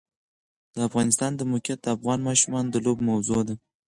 د 0.75 0.77
افغانستان 0.87 1.31
د 1.35 1.41
موقعیت 1.51 1.79
د 1.83 1.87
افغان 1.95 2.19
ماشومانو 2.29 2.69
د 2.71 2.77
لوبو 2.85 3.07
موضوع 3.11 3.41
ده. 3.47 3.55